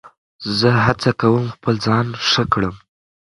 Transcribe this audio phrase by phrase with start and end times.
[0.57, 2.75] زه هڅه کوم خپل ځان ښه کړم.